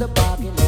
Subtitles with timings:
[0.00, 0.59] Cause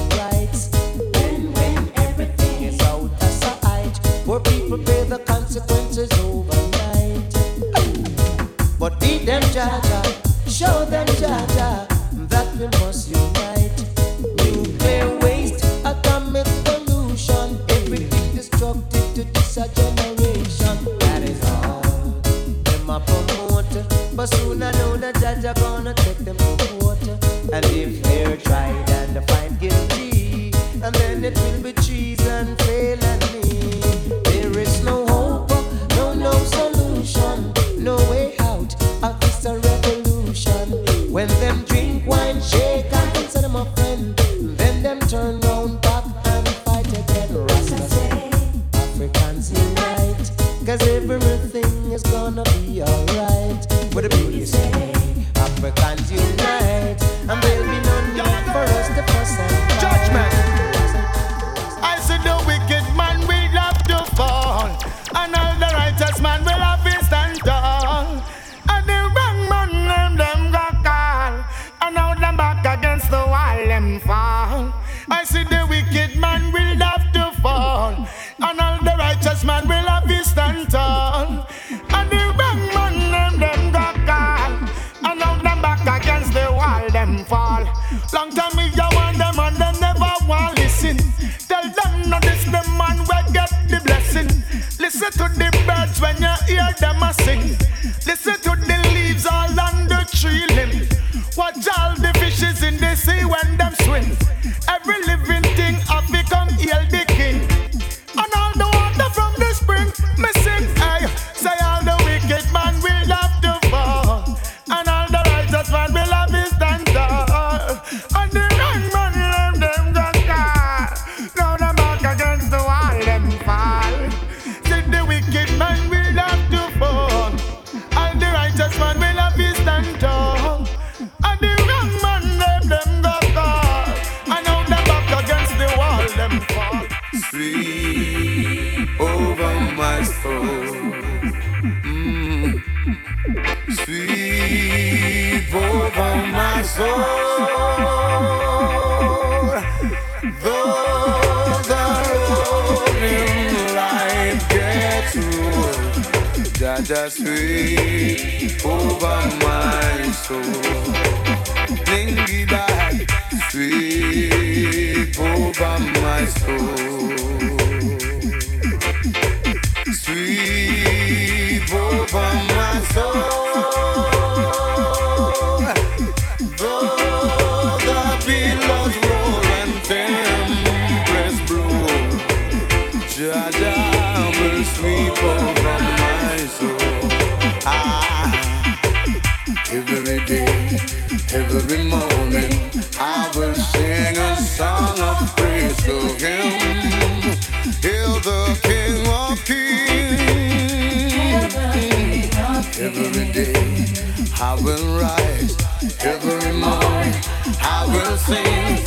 [208.27, 208.82] sing,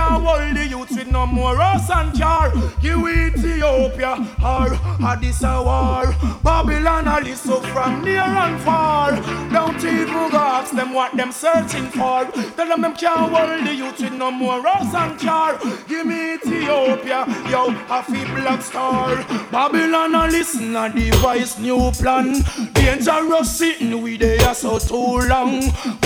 [0.00, 2.52] can't hold the youth with no more us and jar.
[2.80, 4.12] You Ethiopia
[4.52, 4.68] or
[5.10, 6.06] Addis a war.
[6.42, 9.10] Babylon is so from near and far.
[9.52, 12.24] Don't even go ask them what them searching for.
[12.56, 15.58] Tell them them can't hold the youth with no more us and jar.
[15.88, 17.62] Give me Ethiopia, yo,
[17.96, 18.02] a
[18.34, 19.16] black star.
[19.52, 22.42] Babylon a listen a device new plan.
[22.72, 25.60] Dangerous sitting we there so too long.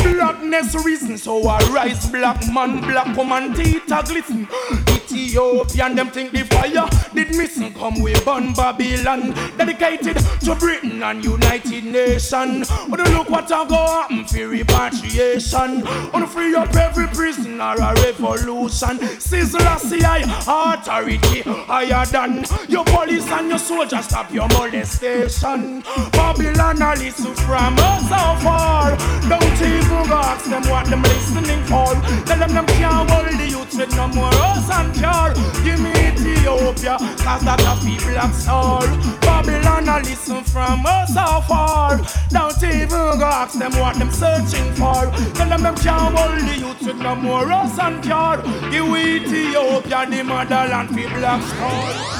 [0.04, 4.46] Blackness reason so I rise black man, black woman teeth a glisten.
[4.88, 6.86] Ethiopian them think the fire
[7.36, 9.34] missing come we burn Babylon.
[9.56, 12.64] Dedicated to Britain and United Nation.
[12.88, 15.84] Wanna look what I go happen for repatriation.
[16.12, 18.98] Wanna free up every prisoner a revolution.
[19.20, 25.82] Selassie I authority higher than your police and your soldiers stop your molestation.
[26.12, 28.96] Babylon a listen from us so far.
[29.28, 31.94] Don't even ask them what them listening for.
[32.26, 35.34] Tell them them can't hold the with no more us and car.
[35.64, 38.86] Give me Ethiopia, cause that a people black soul.
[39.20, 42.00] Babylon a listen from us so far.
[42.30, 45.10] Don't even go ask them what them searching for.
[45.34, 48.42] Tell them them can't hold the youth with no more us and car.
[48.70, 52.14] Give me Ethiopia the motherland for black soul.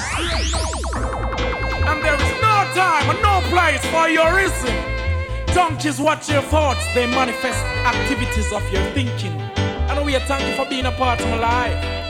[1.88, 4.74] And there is no time and no place for your reason.
[5.54, 9.63] Donkeys watch your thoughts, they manifest activities of your thinking.
[10.04, 12.04] We thank you for being a part of my life.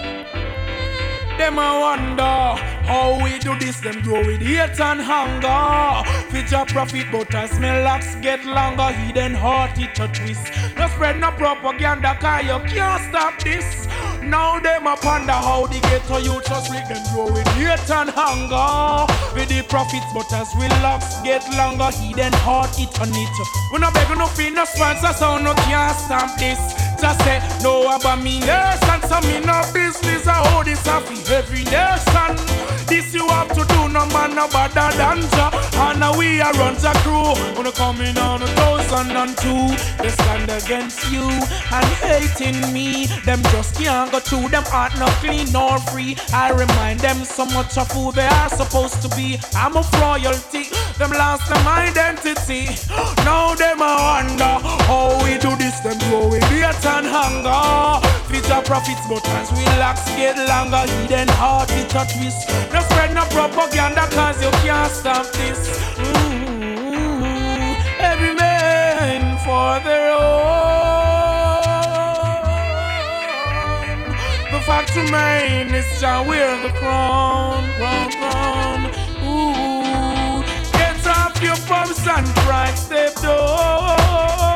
[1.39, 6.03] Them I wonder how we do this, them grow with hate and hunger.
[6.31, 8.91] Future profit, but I smell locks get longer.
[8.93, 10.51] Hidden heart, it a twist.
[10.77, 13.87] No spread no propaganda, cause you can't stop this.
[14.23, 18.11] Now them a ponder how the ghetto you just with them grow with hate and
[18.11, 19.07] hunger.
[19.35, 23.37] With the profits, but as we locks get longer, hidden heart, it on it.
[23.73, 26.84] We no beg no fee, no sponsor, so no can't stop this.
[27.01, 30.27] Just say no about me nation, so me no business.
[30.27, 32.37] I hold this off every nation.
[32.87, 35.51] This you have to do, no man no better than Jah.
[35.75, 37.33] And now we are runs a crew.
[37.57, 39.69] Wanna come in on a thousand and two.
[40.03, 43.07] They stand against you and hating me.
[43.25, 46.17] Them just can't go through them heart not clean nor free.
[46.33, 49.39] I remind them so much of who they are supposed to be.
[49.55, 50.65] I'm of royalty,
[50.99, 52.69] them lost them identity.
[53.25, 55.81] Now them a wonder how we do this.
[55.81, 56.41] Them growing
[56.85, 58.01] hate and hunger.
[58.29, 62.49] Fit our profits, but as we lax get longer, hidden heart it a twist.
[62.73, 65.81] No spread no propaganda, cause you can't stop this.
[65.97, 67.75] Mm-hmm.
[68.01, 70.23] Every man for their own.
[74.53, 78.87] The fact remains, is shall wear the crown, crown, crown.
[79.25, 84.54] Ooh, get off your pumps and pride, step door.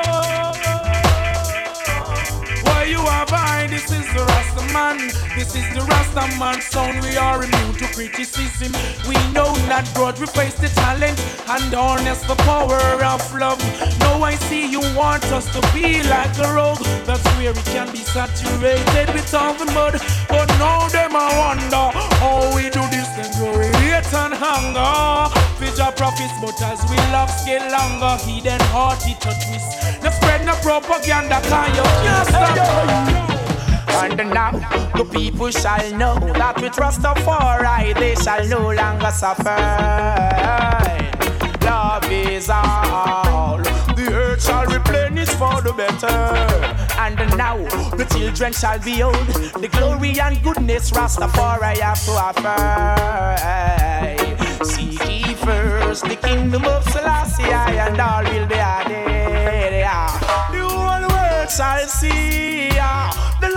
[4.72, 4.98] Man.
[5.36, 7.02] This is the Rasta man sound.
[7.02, 8.72] We are immune to criticism.
[9.08, 10.18] We know not God.
[10.18, 13.60] We face the talent and harness the power of love.
[14.00, 16.82] Now I see you want us to be like a rogue.
[17.06, 20.00] That's where we can be saturated with all the mud.
[20.28, 21.86] But now them I wonder
[22.20, 23.08] how we do this.
[23.16, 25.34] Then glory, hate and hunger.
[25.58, 30.02] Future profits, but as we love scale longer, hidden heart it a twist.
[30.02, 33.27] No spread no propaganda, can you can't stop.
[34.00, 34.52] And now
[34.96, 39.58] the people shall know that we trust with Rastafari they shall no longer suffer.
[41.64, 43.58] Love is all.
[43.96, 46.06] The earth shall replenish for the better.
[46.96, 47.56] And now
[47.96, 49.14] the children shall be old.
[49.16, 52.56] the glory and goodness Rastafari have to offer.
[54.64, 59.82] Seek ye first the kingdom of Selassie, and all will be added.
[60.52, 62.48] The whole world shall see.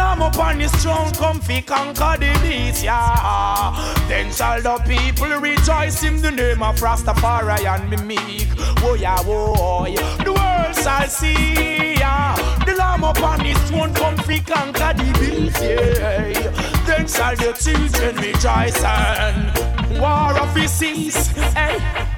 [0.02, 3.72] The lamb upon his throne, comfy conquer the beast, yeah.
[4.08, 8.48] Then shall the people rejoice in the name of Rastafari and be meek.
[8.82, 10.18] Oh yeah, oh yeah.
[10.24, 12.36] The world shall see, yeah.
[12.66, 16.50] The lamb upon his throne, comfy conquer the beast, yeah.
[16.88, 21.78] Then shall the children rejoice and war of cease, eh.
[21.78, 22.12] hey.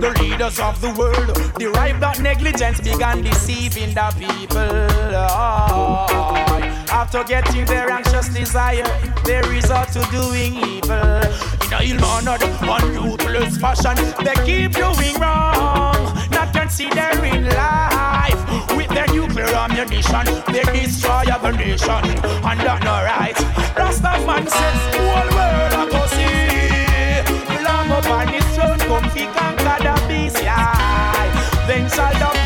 [0.00, 4.88] The leaders of the world derive that negligence began deceiving the people.
[5.12, 6.53] Oh,
[6.90, 8.84] after getting their anxious desire,
[9.24, 11.20] they resort to doing evil.
[11.64, 18.76] In a ill-mannered, unruthless fashion, they keep doing wrong, not considering life.
[18.76, 22.04] With their nuclear ammunition, they destroy the nation,
[22.44, 23.36] and that's not right.
[23.76, 27.62] Rastaman says, whole world go see.
[27.64, 31.66] Lamb upon his throne, come fi conquer the beast, yeah.
[31.66, 32.43] Then shall the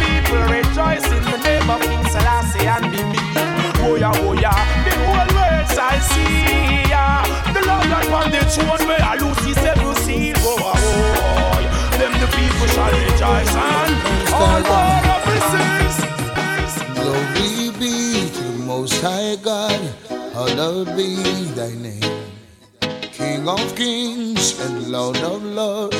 [20.58, 21.14] hallowed be
[21.54, 22.24] thy name.
[23.12, 25.96] King of kings and Lord of lords,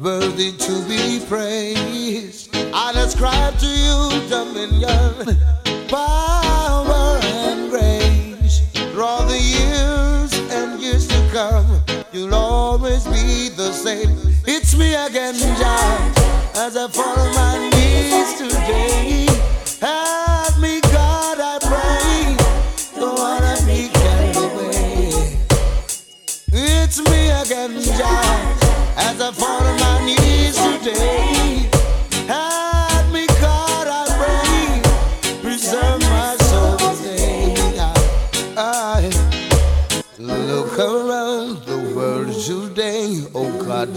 [0.00, 2.50] worthy to be praised.
[2.74, 3.98] I ascribe to you
[4.28, 5.38] dominion,
[5.86, 8.58] power, and grace.
[8.72, 11.80] Through the years and years to come,
[12.12, 14.18] you'll always be the same.
[14.44, 16.12] It's me again, Jah,
[16.56, 19.19] as I fall on my knees today.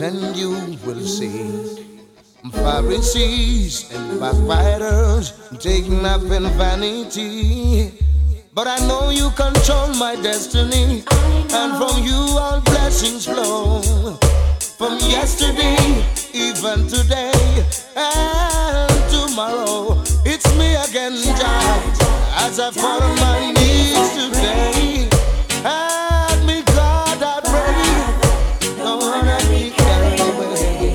[0.04, 0.52] And you
[0.86, 1.86] will see.
[2.52, 7.92] Pharisees and backbiters taking up in vanity.
[8.54, 11.04] But I know you control my destiny,
[11.60, 13.82] and from you all blessings flow.
[14.84, 17.32] From yesterday, even today,
[17.96, 25.08] and tomorrow, it's me again, Jah, as I fall on my knees today.
[25.64, 28.76] Help me, God, I pray.
[28.76, 30.92] Don't wanna be carried away.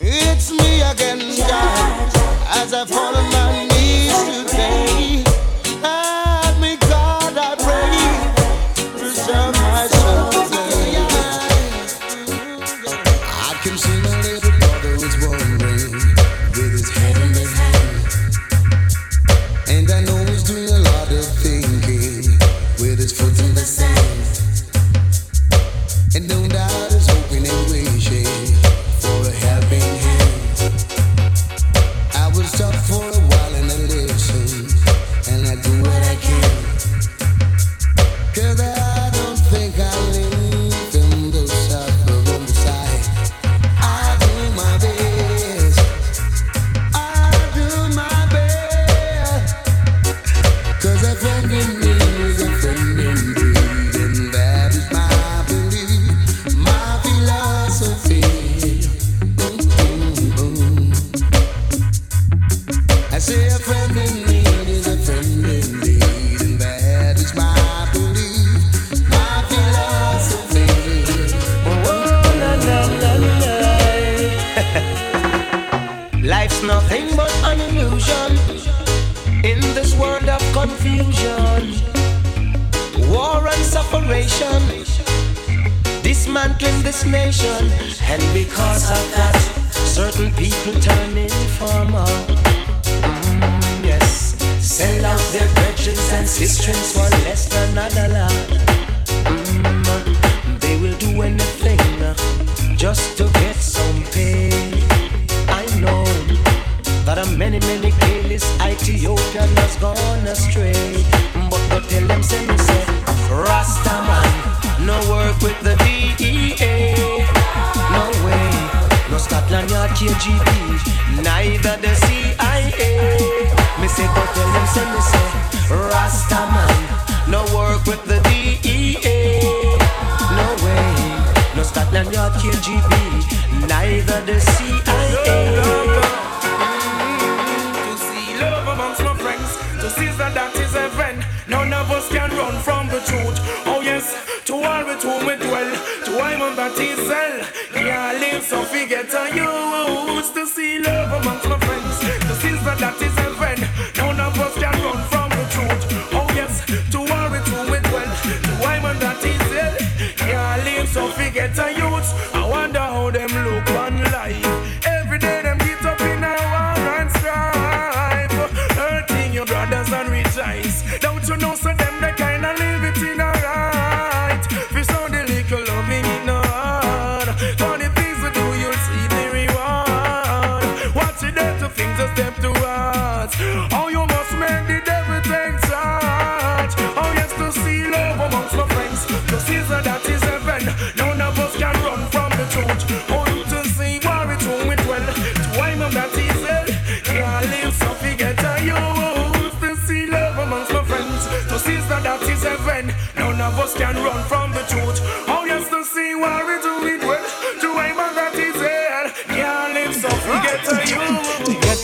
[0.00, 2.16] It's me again, God,
[2.60, 3.16] as I fall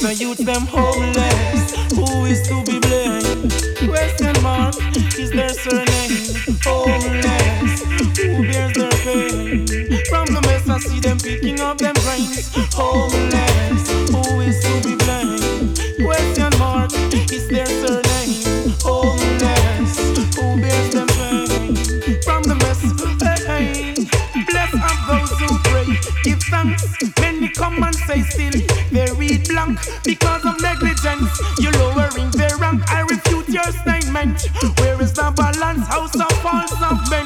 [0.09, 1.75] My youth them homeless.
[1.93, 3.53] Who is to be blamed?
[3.91, 4.75] Question mark
[5.19, 6.57] is their surname.
[6.65, 7.83] Homeless.
[8.17, 9.67] Who bears their pain?
[10.09, 12.49] From the mess I see them picking up them brains.
[12.73, 13.48] Homeless.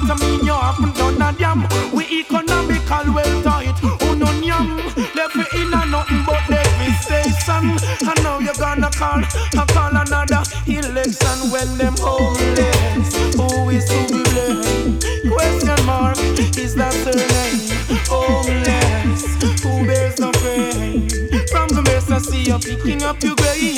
[0.06, 1.66] to me, you haven't done a damn.
[1.92, 3.78] We economical well tight.
[3.78, 4.76] Who no yam?
[5.14, 7.76] Left me in a nothing but devastation.
[8.08, 11.50] And now you gonna call, I call another election.
[11.50, 13.14] when them homeless.
[13.36, 15.04] Who is to be blamed?
[15.32, 16.18] Question mark
[16.58, 17.60] is that surname?
[18.08, 19.22] Homeless.
[19.62, 21.08] Who bears the pain?
[21.48, 23.71] From the mess I see you picking up your grave.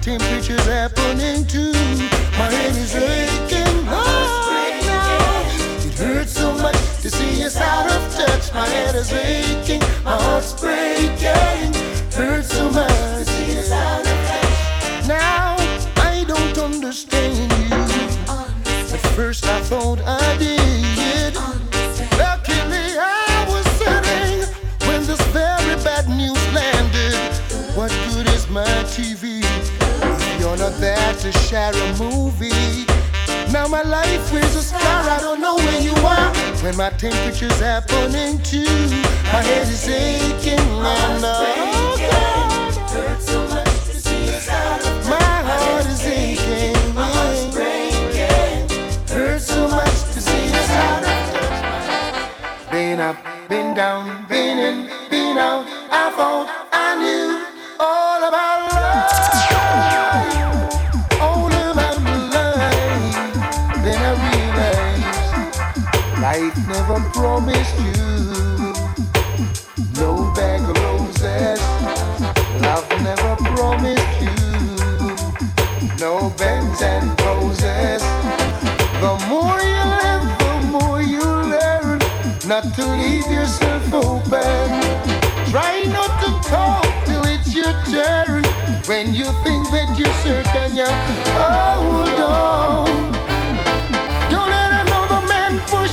[0.00, 1.72] Temperature's happening too.
[2.38, 3.84] My head is aching.
[3.86, 4.86] Oh,
[5.84, 8.52] it hurts so much to see us out of touch.
[8.54, 9.80] My head is aching.
[10.02, 11.74] My heart's breaking.
[12.14, 15.08] Hurts so much to see us out of touch.
[15.08, 15.56] Now
[15.96, 17.76] I don't understand you.
[18.94, 20.59] At first I thought I did.
[30.60, 32.84] Not there to share a movie?
[33.50, 34.80] Now my life is a star.
[35.08, 36.30] I don't know where you are
[36.62, 38.68] when my temperature's happening too.
[39.32, 45.08] My head is aching and oh God, hurts so much to see us out of
[45.08, 45.16] My
[45.48, 46.94] heart is aching.
[46.94, 48.68] My heart's breaking.
[49.08, 53.16] Hurts so much to see us out of Been up,
[53.48, 55.64] been down, been in, been out.
[55.90, 57.46] I thought I knew
[57.80, 58.49] all about
[66.30, 68.72] life never promised you
[70.00, 71.60] no bag of roses.
[72.62, 74.36] Love never promised you
[75.98, 78.02] no beds and roses.
[79.02, 81.98] The more you live, the more you learn
[82.46, 84.68] not to leave yourself open.
[85.50, 88.44] Try not to talk till it's your turn.
[88.90, 90.90] When you think that you're certain, you
[91.34, 93.19] hold on.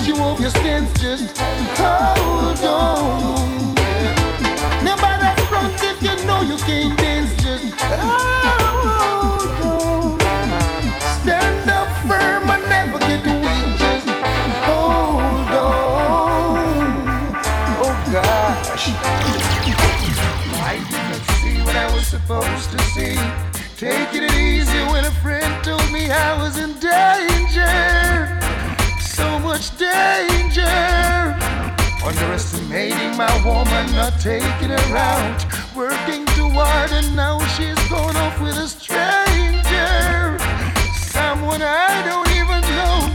[0.08, 0.92] You off your stance.
[1.02, 3.47] Just hold on.
[33.18, 35.42] My woman, not taking her out.
[35.76, 40.38] Working too hard, and now she's gone off with a stranger.
[41.10, 43.10] Someone I don't even know.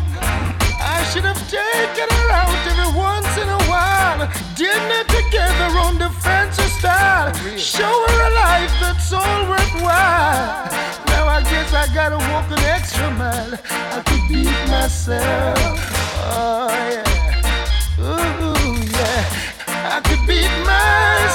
[0.83, 4.27] I should have taken her out every once in a while.
[4.59, 7.33] Dinner together on the fancy style.
[7.57, 10.67] Show her a life that's all worthwhile.
[11.15, 13.55] Now I guess I gotta walk an extra mile.
[13.71, 15.92] I could beat myself.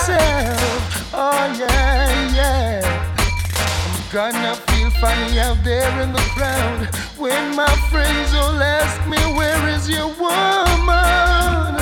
[0.07, 1.13] Myself.
[1.13, 2.81] Oh yeah, yeah.
[3.57, 9.17] I'm gonna feel funny out there in the crowd when my friends all ask me,
[9.35, 11.75] Where is your woman?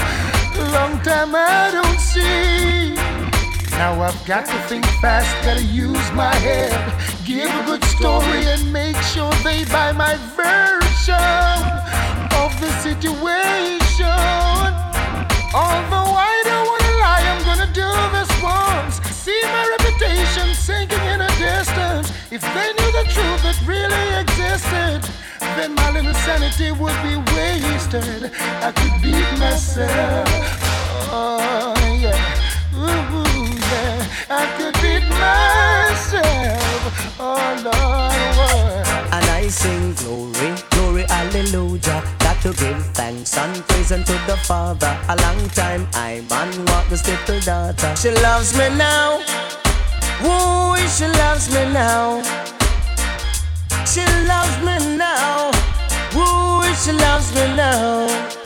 [0.74, 2.96] Long time I don't see.
[3.72, 6.74] Now I've got to think fast, gotta use my head.
[7.26, 11.62] Give a good story and make sure they buy my version
[12.42, 13.76] of the situation.
[15.54, 16.45] Although I
[19.26, 22.12] See my reputation sinking in the distance.
[22.30, 25.02] If they knew the truth that really existed,
[25.58, 28.30] then my little sanity would be wasted.
[28.62, 30.30] I could beat myself.
[31.10, 32.14] Oh yeah.
[32.78, 34.06] Ooh, yeah.
[34.30, 36.94] I could beat myself.
[37.20, 38.86] Oh Lord.
[39.12, 42.25] And I sing glory, glory, hallelujah.
[42.46, 44.96] To give thanks and praise unto the Father.
[45.10, 47.96] A long time I man want this little daughter.
[47.96, 49.18] She loves me now.
[50.22, 52.22] Woo, she loves me now.
[53.84, 55.50] She loves me now.
[56.14, 58.45] Woo, she loves me now.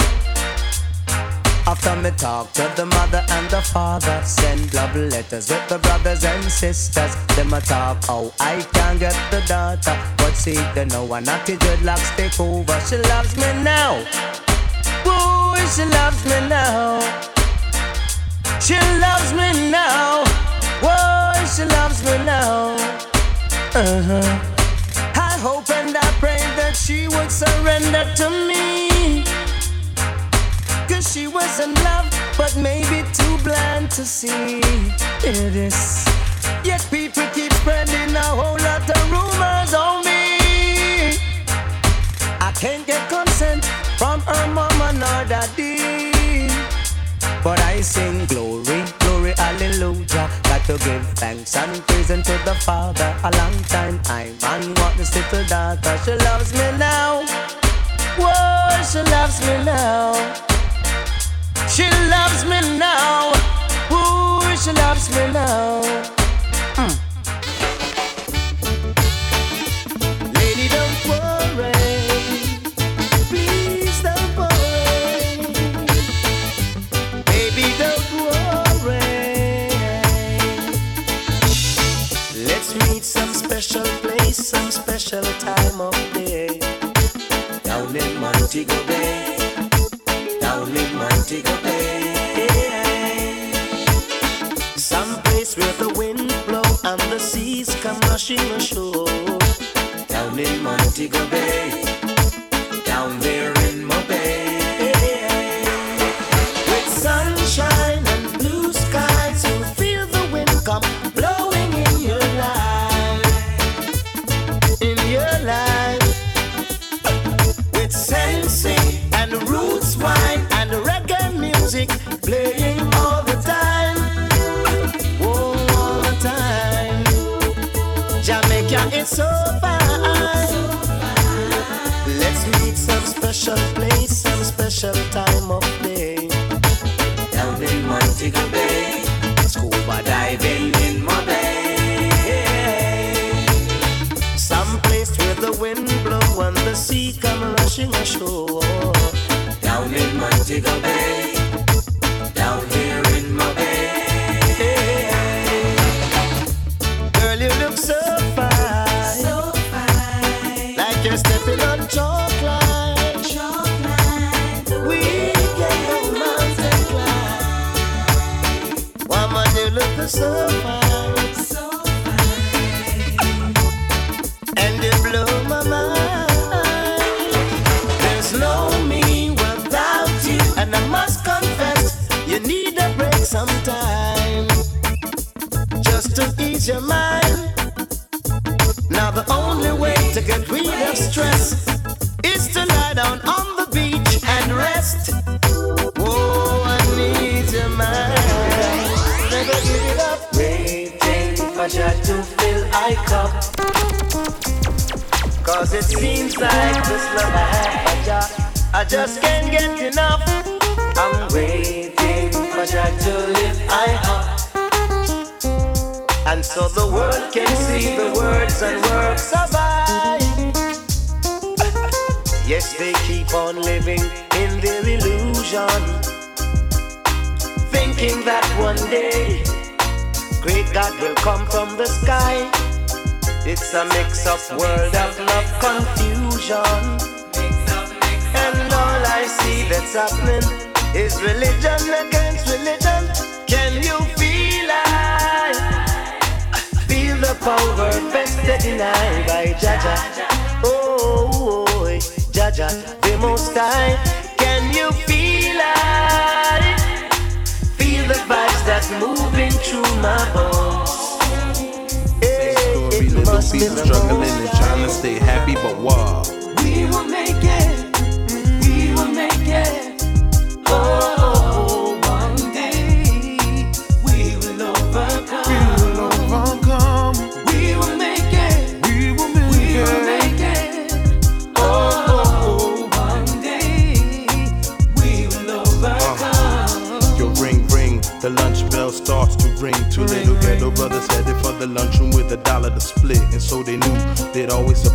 [1.89, 6.23] After me talk to the mother and the father, send love letters with the brothers
[6.23, 7.15] and sisters.
[7.35, 11.47] Them a talk oh, I can't get the daughter, but see they know I not
[11.47, 12.79] the dreadlocks take over.
[12.81, 13.95] She loves me now.
[15.03, 16.99] Woo, she loves me now.
[18.61, 20.25] She loves me now.
[20.85, 22.75] Whoa, she loves me now.
[23.73, 24.39] Uh-huh.
[25.15, 28.59] I hope and I pray that she would surrender to me.
[30.89, 34.59] Cause she was in love, but maybe too blind to see.
[35.21, 36.03] It is.
[36.63, 41.13] Yet people keep spreading a whole lot of rumors on me.
[42.41, 43.63] I can't get consent
[43.99, 46.49] from her mama nor daddy.
[47.43, 50.27] But I sing glory, glory, hallelujah.
[50.43, 53.15] Got to give thanks and praise unto the Father.
[53.23, 55.97] A long time I man want this little daughter.
[56.03, 57.23] She loves me now.
[58.17, 60.58] Whoa, she loves me now.
[61.79, 63.31] She loves me now.
[63.89, 65.81] Ooh, she loves me now.
[66.75, 66.91] Hmm.
[70.35, 71.71] Lady, don't worry.
[73.31, 75.37] Please don't worry.
[77.31, 78.99] Baby, don't worry.
[82.45, 86.59] Let's meet some special place, some special time of day.
[87.63, 89.37] Down in Montego Bay.
[90.41, 91.58] Down in Montego
[97.89, 99.05] a machine show
[100.07, 101.98] down in Montego Bay.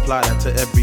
[0.05, 0.74] apply that to every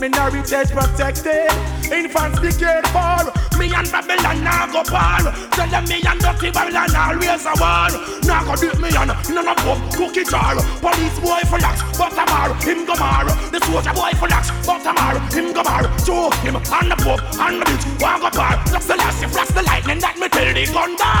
[0.00, 1.52] minorities protected.
[1.92, 3.28] Infants be cared for.
[3.58, 5.20] Me and Babylon now go par.
[5.52, 7.92] Tell them me and Dirty Babylon always a war.
[8.24, 10.56] Now go beat me and none of them cookie jar.
[10.80, 13.26] Police boy for lax, but a mar, him go mar.
[13.52, 15.84] The soldier boy for lax, but a mar, him go mar.
[16.00, 18.56] Show him on the Pope on the beach, one go par.
[18.72, 21.19] That's the last, if that's the lightning that me tell the gun down.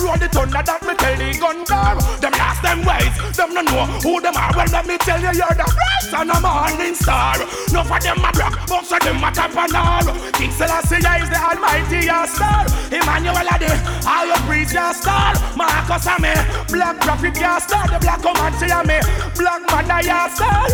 [0.00, 1.92] The roll the thunder that me tell the gun bar.
[2.24, 4.48] Them last them ways, them no know who them are.
[4.56, 7.36] Well, let me tell you, you're the first and a morning star.
[7.68, 10.08] No for them a block, most of them a top and all.
[10.32, 12.64] King Selassie is the almighty star.
[12.88, 15.36] Emmanuel Ade, how you preach your star.
[15.52, 16.32] Marcus Ame,
[16.72, 17.84] black prophet your star.
[17.84, 19.04] The black woman see me,
[19.36, 20.64] black man your star.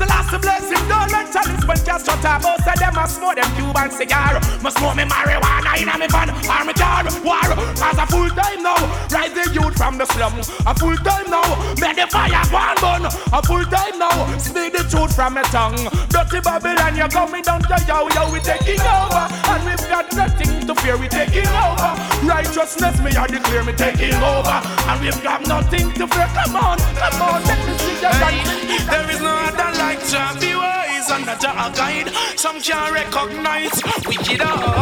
[0.00, 1.28] The last bless him, don't let
[1.68, 2.40] when just shut up.
[2.40, 4.40] Oh, most of them a smoke them Cuban cigar.
[4.64, 7.04] Must smoke me marijuana in a me van or me car.
[7.22, 8.80] War, cause a full time now.
[9.10, 10.34] Rise the youth from the slum.
[10.66, 11.46] A full time now.
[11.78, 13.04] Make the fire one burn.
[13.06, 14.38] A full time now.
[14.38, 15.78] Speak the truth from my tongue.
[16.08, 19.24] Dirty Babylon, you're coming down to yo, yo, we taking over.
[19.50, 21.90] And we've got nothing to fear, we taking over.
[22.26, 24.58] Righteousness, me I declare me taking over.
[24.88, 26.28] And we've got nothing to fear.
[26.34, 28.38] Come on, come on, let me see your hey,
[28.86, 32.10] There is no other like Jah be wise and a Jah guide.
[32.36, 34.79] Some can't recognize wicked heart.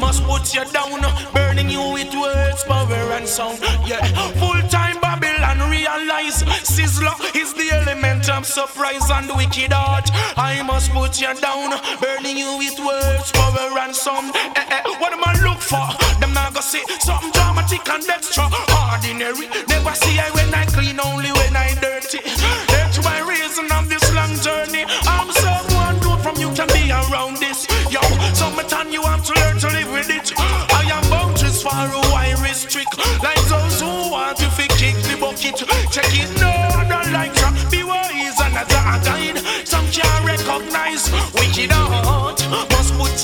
[0.00, 1.00] Must put you down,
[1.32, 3.58] burning you with words, power and sound.
[3.86, 4.04] Yeah,
[4.40, 10.10] full time Babylon realize Sizzler is the element of surprise and wicked art.
[10.36, 11.70] I must put you down,
[12.00, 14.34] burning you with words, power and sound.
[14.36, 15.88] Eh, eh, what am I look for?
[16.20, 18.44] Them not gonna say something dramatic and extra
[18.90, 19.48] ordinary.
[19.68, 21.69] Never see I when I clean, only when I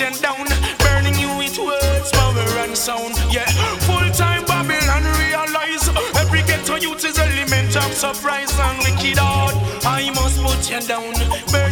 [0.00, 0.46] you down,
[0.80, 3.14] burning you with words, power and sound.
[3.32, 3.46] Yeah,
[3.88, 9.54] full time Babylon realize every ghetto youth is element of surprise and wicked heart.
[9.86, 11.14] I must put you down,
[11.50, 11.65] burning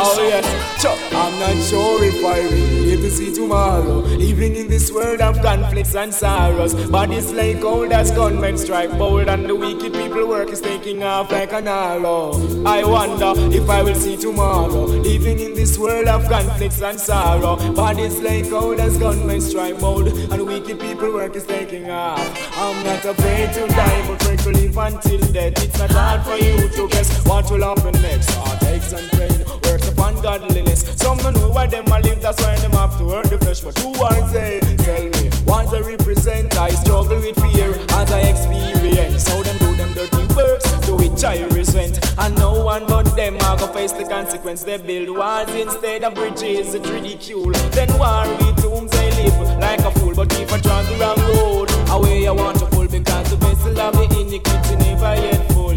[0.00, 4.06] Oh, oh yes, Chuck, I'm not sure if I will live to see tomorrow.
[4.18, 8.96] Even in this world of conflicts and sorrows, but it's like old as gunmen strike
[8.96, 12.32] bold, and the wicked people work is taking off like an arrow.
[12.64, 15.02] I wonder if I will see tomorrow.
[15.04, 19.80] Even in this world of conflicts and sorrow, but it's like old as gunmen strike
[19.80, 22.20] bold, and the wicked people work is taking off.
[22.56, 25.64] I'm not afraid to die, but afraid to live until death.
[25.64, 28.30] It's not hard for you to guess what will happen next.
[28.34, 30.80] Heartaches and pain, works upon godliness.
[30.96, 33.60] Some don't know why them a live, that's why them have to hurt the flesh.
[33.60, 34.60] But who are they?
[34.78, 36.56] Tell me, what they represent?
[36.58, 39.28] I struggle with fear as I experience.
[39.28, 41.98] How them do them dirty works, to which I resent.
[42.18, 44.62] And no one but them are gonna face the consequence.
[44.62, 47.52] They build walls instead of bridges, it's ridicule.
[47.72, 51.20] Then war with tombs they live like a fool, but if I try the wrong
[51.30, 55.68] road, away I want to pull because the vessel of the iniquity never yet full.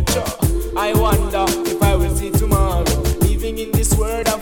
[0.77, 1.70] I wonder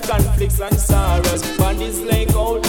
[0.10, 1.44] conflicts and sorrows.
[1.58, 2.69] Bodies lay cold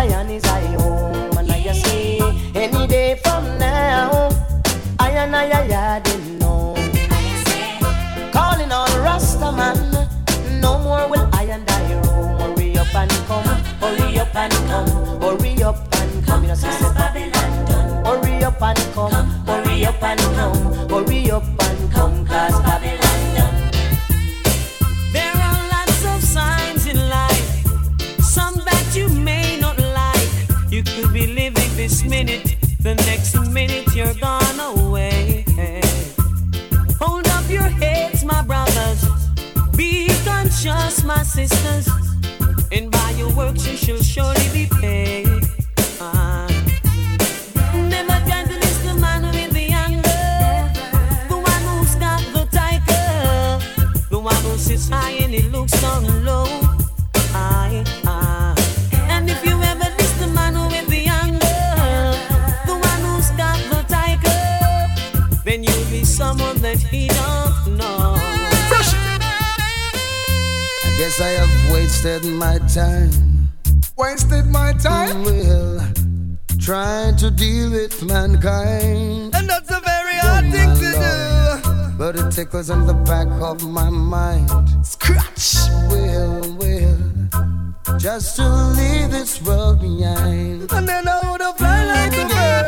[0.00, 2.20] Zion is I home, and I see
[2.54, 4.30] any day from now.
[4.98, 6.74] I and I, I, I didn't know.
[8.32, 9.76] Calling all Rasta man,
[10.62, 12.40] no more will I and I roam.
[12.40, 13.44] Hurry up and come,
[13.82, 16.42] hurry up and come, hurry up and come.
[16.44, 18.04] You know, sister Babylon done.
[18.06, 19.12] Hurry up and come,
[19.44, 21.79] hurry up and come, hurry up and
[72.74, 73.10] time
[73.96, 75.24] wasted my time.
[75.24, 75.92] Well,
[76.58, 79.34] trying to deal with mankind.
[79.34, 81.62] And that's a very hard oh, thing to Lord.
[81.62, 81.98] do.
[81.98, 84.48] But it tickles in the back of my mind.
[84.86, 85.56] Scratch.
[85.90, 88.46] Well, well, just to
[88.78, 90.72] leave this world behind.
[90.72, 92.66] And then I would have fly like a bird.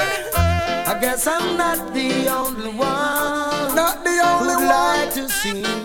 [0.92, 3.74] I guess I'm not the only one.
[3.74, 4.66] Not the only one.
[4.66, 5.81] like to see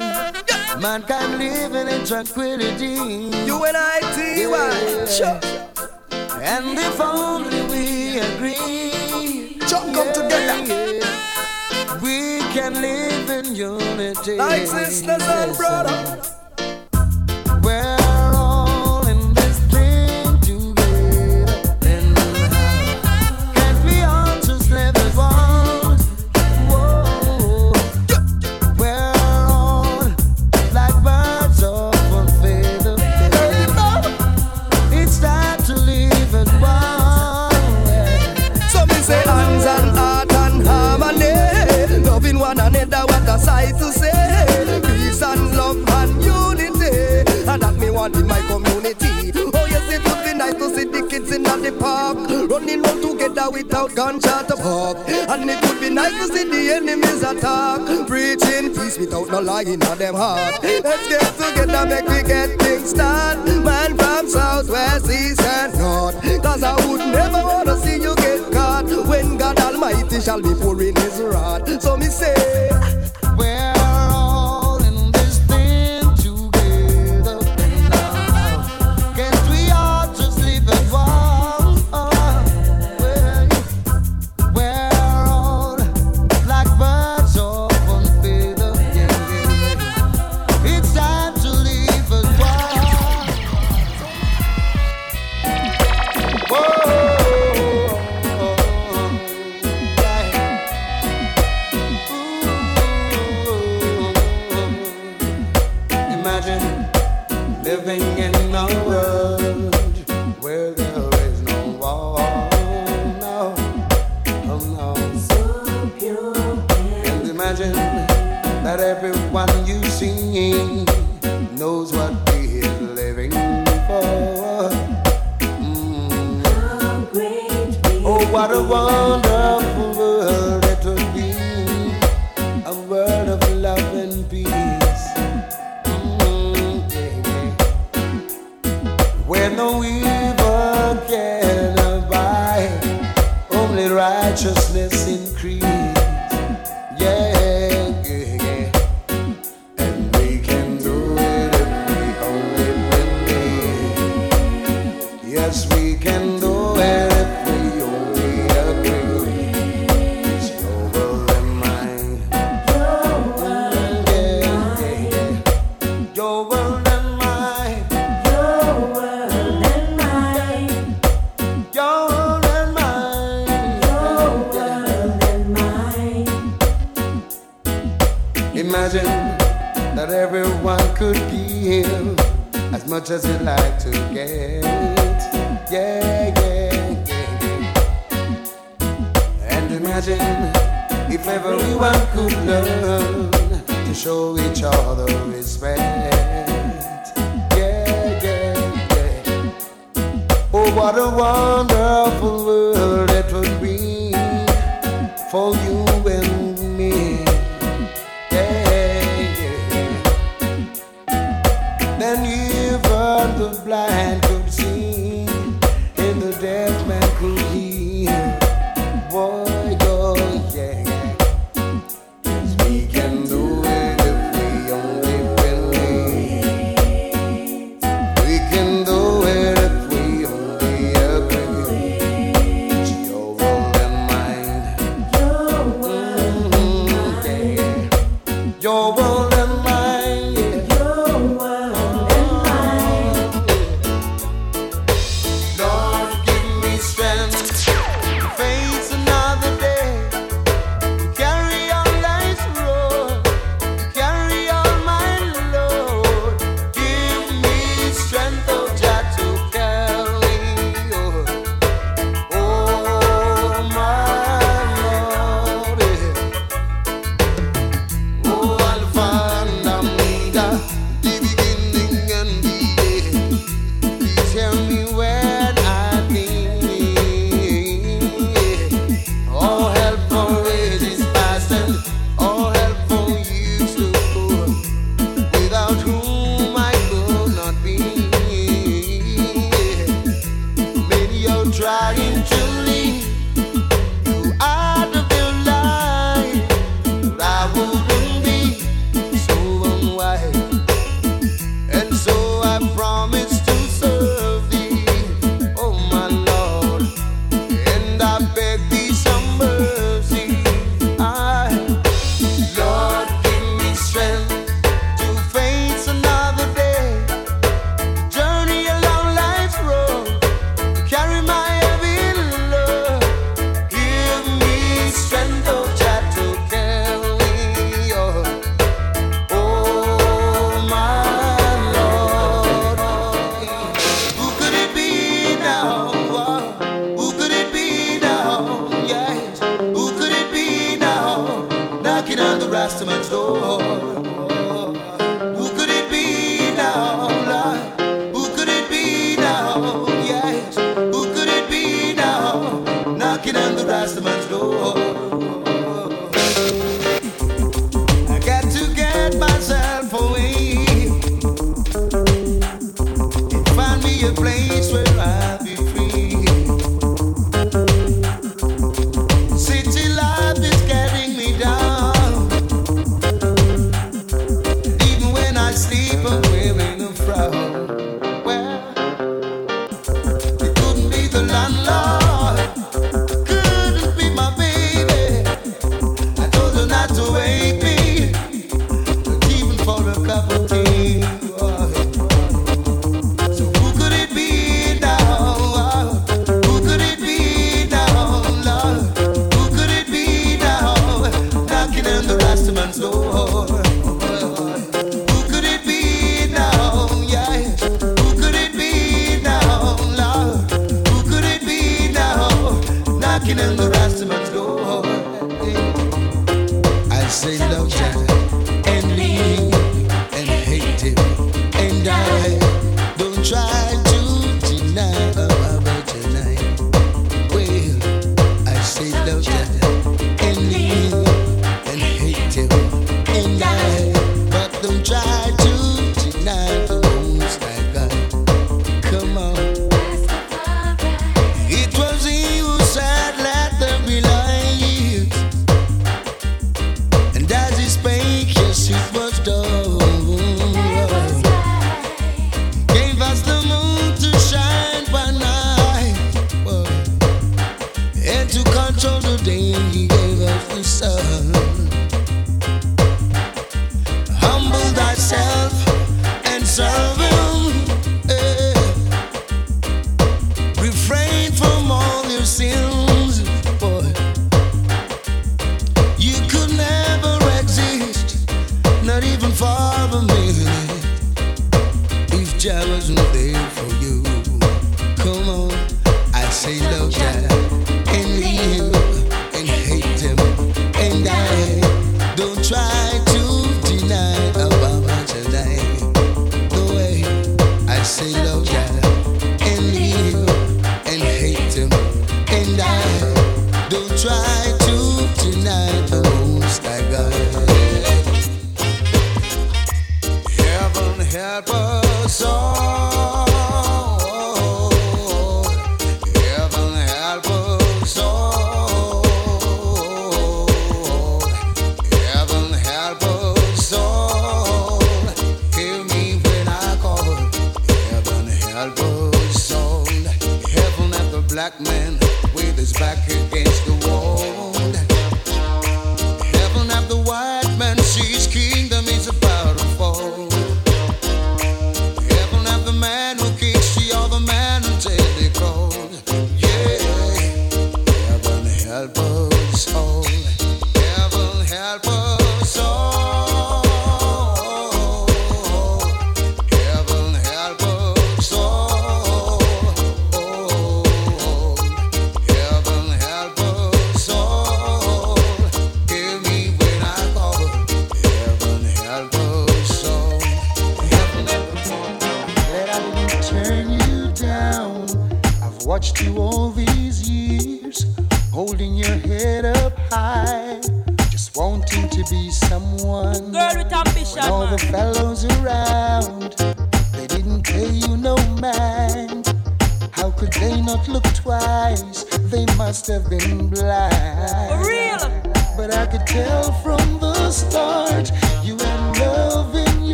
[0.87, 2.95] mankind living in tranquility.
[3.45, 5.05] You and I, T.Y.
[5.17, 5.39] Sure.
[6.41, 10.63] And if only we agree, Jump come together.
[10.65, 14.37] Yeah, we can live in unity.
[14.37, 16.36] Like sisters and brothers.
[51.57, 52.17] In the park.
[52.49, 54.97] Running all together without gunshot to park.
[55.07, 58.07] And it would be nice to see the enemies attack.
[58.07, 60.63] Preaching peace without no lying in them heart.
[60.63, 63.63] Let's get together, make we get things done.
[63.63, 66.15] Man from south, west, east and north.
[66.43, 68.85] Cause I would never wanna see you get caught.
[69.07, 71.81] When God Almighty shall be pouring his wrath.
[71.81, 72.69] So me say,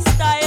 [0.00, 0.41] full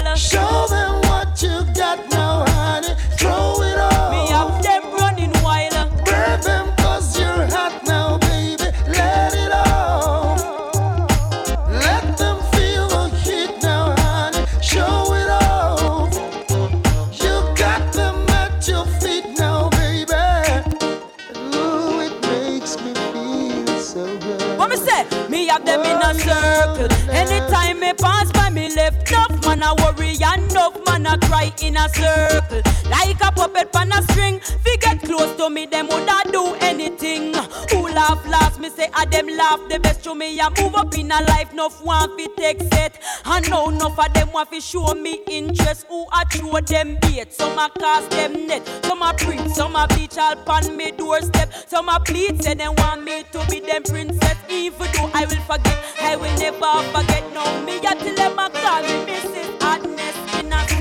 [29.57, 30.74] man a worry and man
[31.05, 32.61] a cry in a circle.
[32.89, 34.39] Like a puppet on a string.
[34.39, 37.33] Fi get close to me, them woulda do anything.
[37.71, 38.59] Who laugh last?
[38.59, 40.39] Me say a them laugh the best to me.
[40.39, 43.01] I move up in a life, enough want fi take set.
[43.25, 45.85] And now enough of them want fi show me interest.
[45.89, 47.33] Who a throw them bait?
[47.33, 48.67] Some a cast them net.
[48.85, 51.53] Some a preach, some a bleach all pan me doorstep.
[51.67, 54.37] Some a plead say they want me to be them princess.
[54.49, 57.23] Even though I will forget, I will never forget.
[57.33, 59.64] No me a till them a call me Mrs.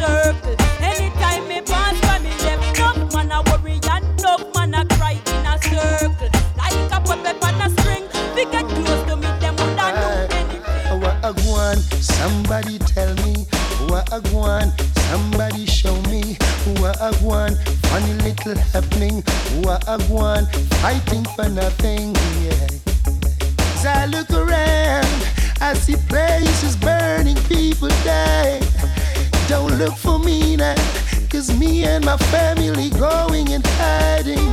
[0.04, 0.56] Hotness in a circle.
[0.82, 5.12] Anytime me pass by me left, enough man a worry and enough man a cry
[5.12, 6.28] in a circle.
[6.56, 11.00] Like a puppet on a string, we get close to me, them woulda do anything.
[11.00, 13.46] What a one, somebody tell me.
[13.88, 14.72] What a one,
[15.08, 16.36] somebody show me.
[16.80, 17.56] What a one,
[17.88, 19.22] funny little happening.
[19.62, 20.46] What a one,
[20.80, 22.14] fighting for nothing.
[22.42, 22.68] Yeah.
[23.58, 25.28] As I look around,
[25.60, 28.60] I see places burning, people die.
[29.46, 30.74] Don't look for me now,
[31.30, 34.52] cause me and my family going and hiding.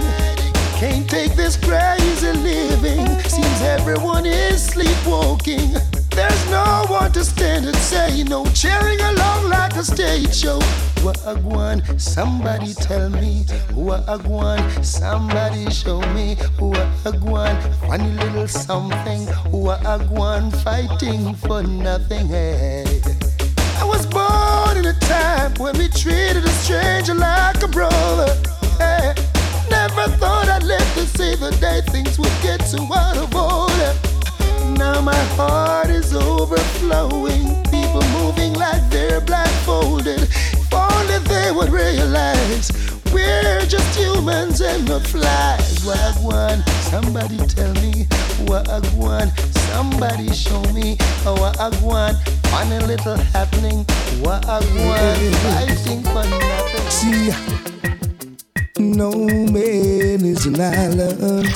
[0.80, 3.08] Can't take this crazy living.
[3.22, 5.74] Seems everyone is sleepwalking.
[6.10, 10.60] There's no one to stand and say no, cheering along like a stage show.
[11.44, 13.46] One, somebody tell me.
[13.74, 16.36] One, somebody show me.
[16.60, 19.26] One, funny little something.
[19.52, 22.28] One, fighting for nothing.
[22.28, 23.02] Hey.
[23.80, 24.31] I was born
[24.78, 28.34] in a time when we treated a stranger like a brother.
[28.78, 29.14] Hey.
[29.72, 33.94] Never thought I'd live to see the day things would get so out of order.
[34.78, 37.64] Now my heart is overflowing.
[37.72, 40.24] People moving like they're blindfolded.
[40.24, 45.80] If only they would realize we're just humans and not flies.
[45.86, 48.06] Wagwan, somebody tell me.
[48.46, 49.30] Wagwan,
[49.72, 50.98] somebody show me.
[51.24, 52.16] Wagwan,
[52.50, 53.86] funny little happening.
[54.24, 56.90] Wagwan, fighting for nothing.
[56.90, 57.32] See,
[58.80, 61.50] no man is an island.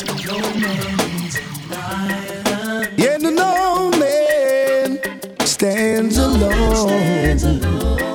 [2.97, 4.99] Yeah, no, no man
[5.45, 8.14] stands alone.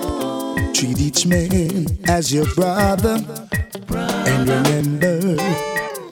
[0.80, 3.22] Treat each man as your brother.
[3.90, 5.36] And remember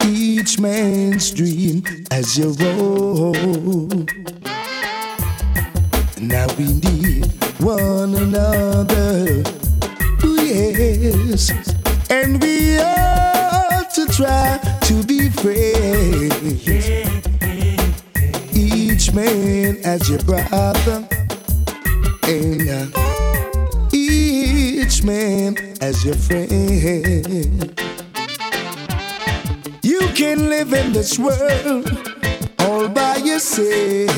[0.05, 4.07] each man's dream as your own.
[6.21, 9.43] Now we need one another.
[10.23, 11.51] Ooh, yes.
[12.11, 16.69] And we ought to try to be friends.
[18.55, 21.09] Each man as your brother.
[22.25, 23.18] And uh,
[24.99, 27.81] each man as your friend.
[29.83, 31.91] You can live in this world
[32.59, 34.17] all by yourself.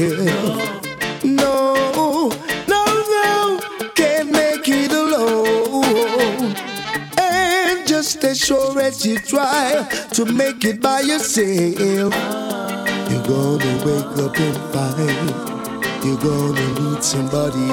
[1.25, 2.29] No,
[2.69, 2.85] no,
[3.17, 3.61] no,
[3.95, 6.55] can't make it alone.
[7.19, 12.15] And just as sure as you try to make it by yourself,
[13.11, 17.71] you're gonna wake up and find you're gonna need somebody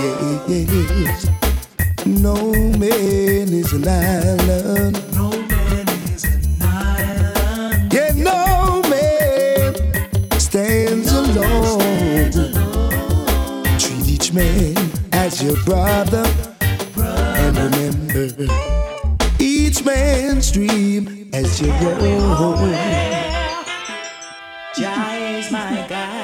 [1.07, 1.46] else.
[2.07, 4.95] No man is an island.
[5.13, 7.93] No man is an island.
[7.93, 12.19] Yeah, no man stands alone.
[13.77, 14.77] Treat each man
[15.11, 16.25] as your brother.
[16.95, 18.53] And remember
[19.37, 22.71] each man's dream as your own.
[24.77, 26.16] Jah is my guide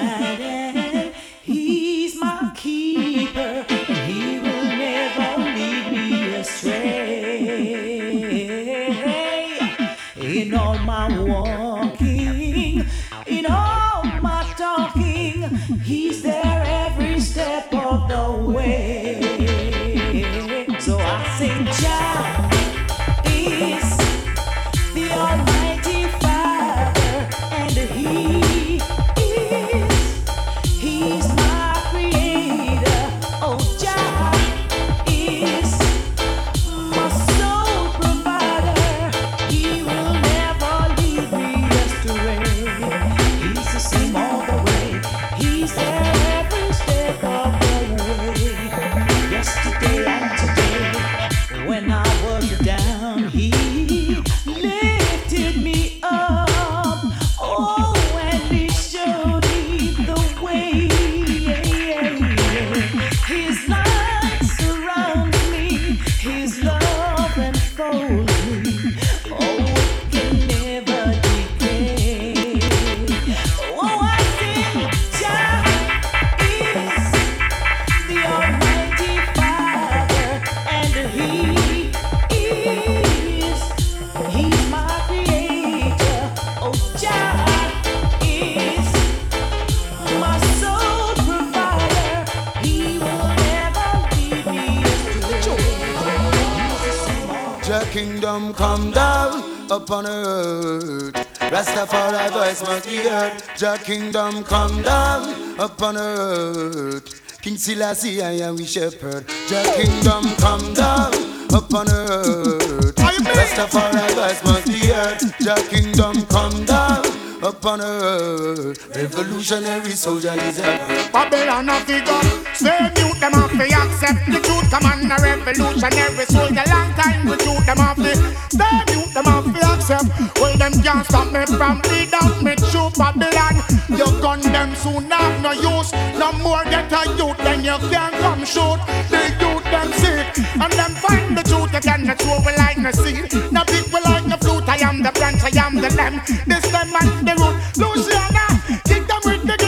[97.74, 101.12] Jah kingdom come down upon earth.
[101.50, 103.34] Rastafari voice must be heard.
[103.60, 107.42] Your kingdom come down upon earth.
[107.42, 109.26] King Selassie, I am we shepherd.
[109.50, 111.14] Your kingdom come down
[111.50, 112.96] upon earth.
[112.96, 115.20] Rastafari voice must be heard.
[115.40, 118.96] Your kingdom come down upon earth.
[118.96, 120.66] Revolutionary socialism.
[121.12, 122.26] Babylon of the gun.
[122.56, 124.70] Say mute them off the accept the truth.
[124.72, 126.64] Come on, a revolutionary soldier.
[126.68, 128.16] Long time we shoot them off the.
[128.50, 130.40] Stay mute them off the accept.
[130.40, 131.82] Well, them can't stop me from
[132.14, 133.56] out me true Babylon.
[133.90, 135.92] Your gun them soon have no use.
[136.18, 138.80] No more get a youth, then you can't come shoot.
[139.10, 140.28] The youth them sick,
[140.64, 141.74] and them find the truth.
[141.74, 143.34] You cannot throw like no seed.
[143.52, 144.68] No people like no flute.
[144.68, 146.22] I am the branch, I am the lamb.
[146.48, 147.33] This them and the
[147.78, 148.46] Luciana,
[148.86, 149.64] kick them with the.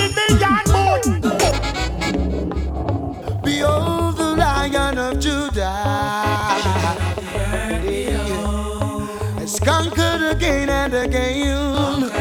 [3.43, 5.71] Behold the Lion of Judah.
[9.39, 12.11] Has conquered again and again.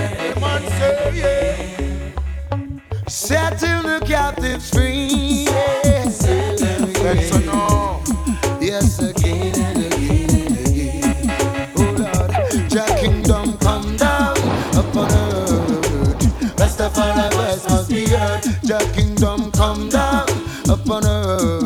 [3.07, 5.84] Setting the captives free.
[19.65, 20.29] Come down
[20.69, 21.64] upon earth.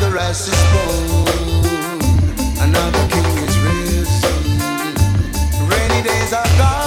[0.00, 1.98] Another rise is born,
[2.60, 4.38] another king is risen.
[5.66, 6.77] Rainy days are gone,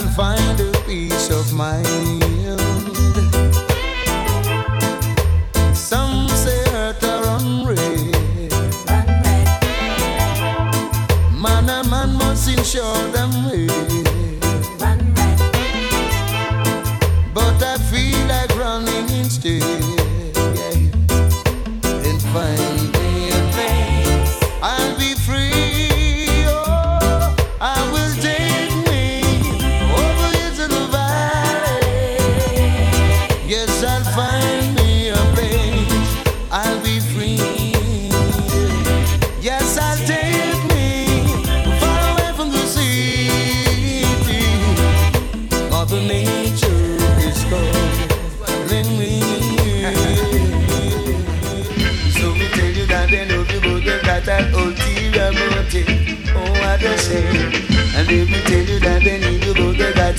[0.00, 2.09] I'll find a peace of mind.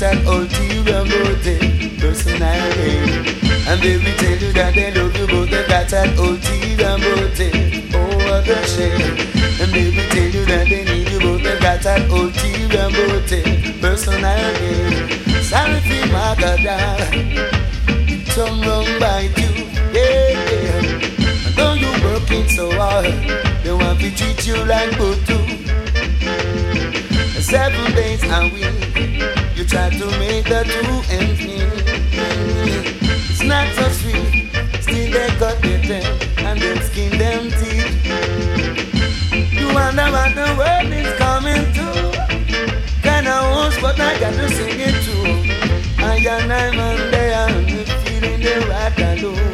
[0.02, 2.00] They got ulterior motive.
[2.00, 2.98] Personality.
[3.70, 7.94] And if we tell you that they love you, but they got that ulterior motive.
[7.94, 9.14] Oh, a shame.
[9.62, 13.80] And if we tell you that they need you, but they got that ulterior motive.
[13.80, 15.44] Personality.
[15.44, 16.98] Sorry for my God.
[18.34, 19.54] Some wrong by you.
[19.94, 21.46] Yeah, yeah.
[21.46, 23.06] And though you're working so hard,
[23.64, 25.38] they want to treat you like Butu.
[27.40, 28.82] Seven days a week,
[29.20, 29.41] you
[29.72, 31.64] try to make the two ends meet.
[33.32, 34.52] It's not so sweet,
[34.82, 37.96] still they cut their teeth and then skin them teeth.
[39.32, 41.88] You wonder what the world is coming to.
[43.02, 45.24] Kinda host, but I got to sing it too.
[46.04, 46.98] I and I'm on
[48.04, 49.48] feeling the right alone.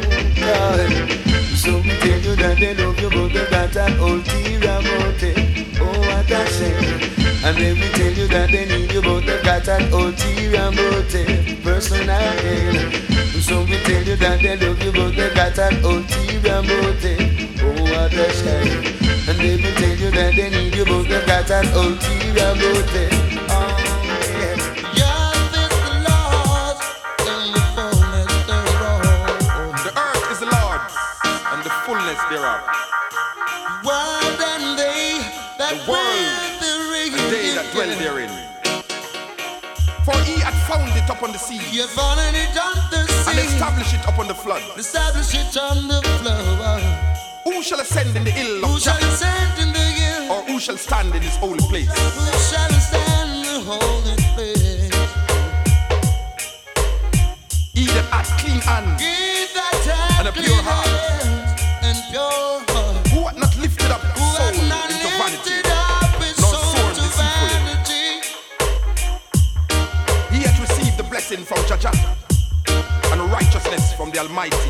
[1.62, 5.80] So we tell you that they love you, but they got an ulterior motive.
[5.80, 7.07] Oh, what a shame.
[7.48, 11.62] And then we tell you that they need you, but they got an ulterior motive.
[11.64, 13.40] Personality.
[13.40, 17.62] So we tell you that they love you, but they got an ulterior motive.
[17.62, 18.84] Oh, what a shame.
[19.26, 23.27] And then we tell you that they need you, but they got an ulterior motive.
[41.18, 43.46] Upon the sea You found it on the and sea.
[43.54, 44.62] established it upon the flood.
[44.78, 46.78] Establish it on the floor.
[47.44, 49.16] Who shall ascend in the hill Who of shall Jacob?
[49.16, 50.32] stand in the hill?
[50.32, 51.88] Or who shall stand in his holy place?
[51.88, 54.92] Who shall stand in the holy place?
[57.74, 61.37] He that hath clean hands He that hath And a pure heart.
[74.18, 74.67] The Almighty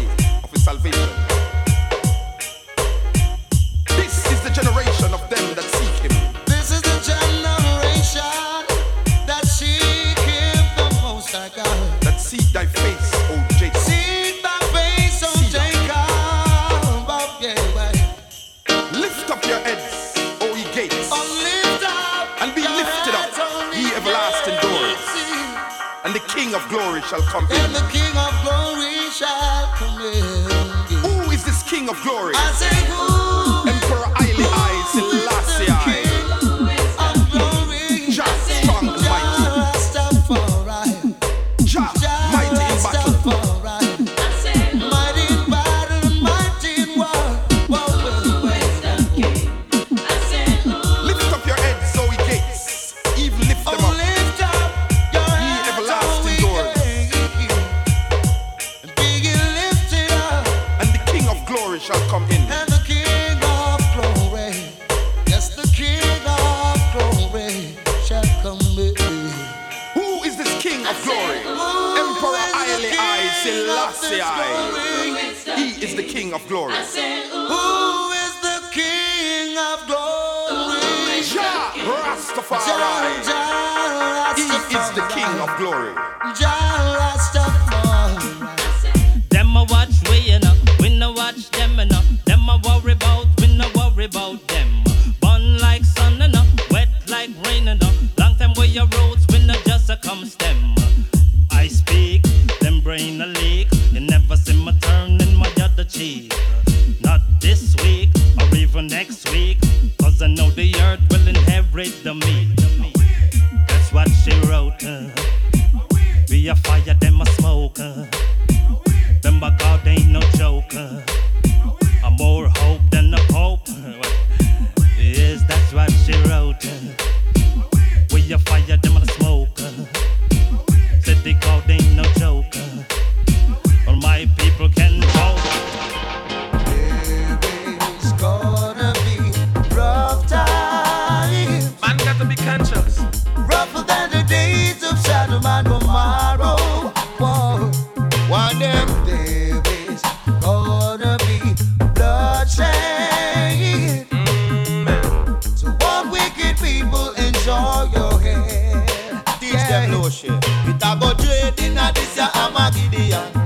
[162.56, 163.37] a this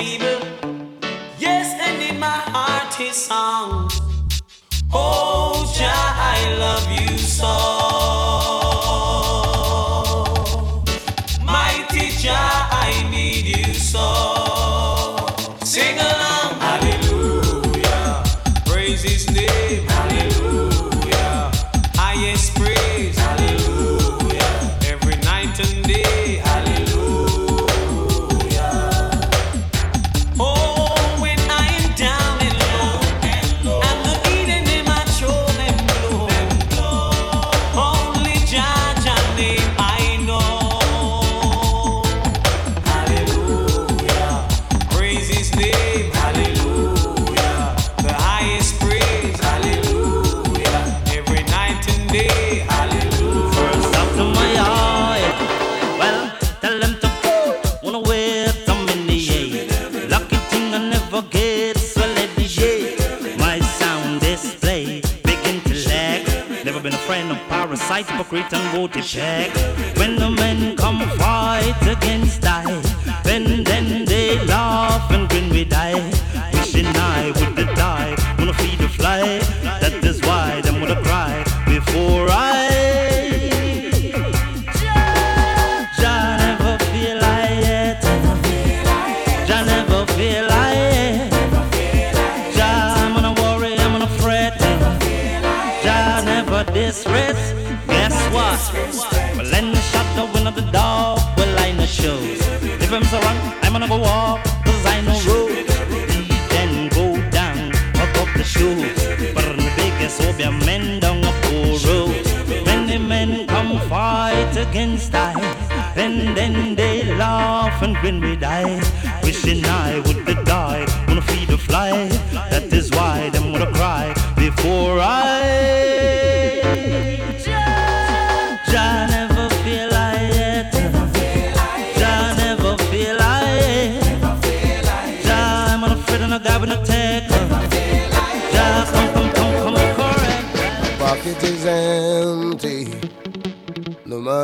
[0.00, 0.29] favorite.
[68.72, 69.79] booty check.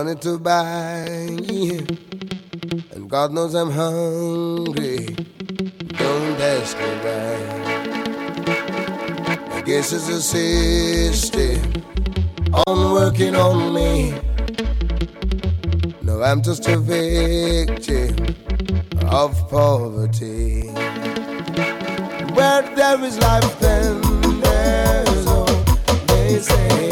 [0.07, 1.05] money to buy.
[1.43, 1.81] Yeah.
[2.93, 5.07] And God knows I'm hungry.
[5.99, 7.37] Don't ask me why.
[9.57, 11.83] I guess it's a system
[12.66, 14.15] on working on me.
[16.03, 18.15] No, I'm just a victim
[19.09, 20.69] of poverty.
[22.37, 24.01] Where there is life, then
[24.41, 25.66] there's hope.
[26.07, 26.86] They say.